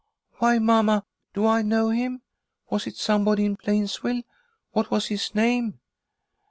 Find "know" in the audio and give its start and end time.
1.61-1.91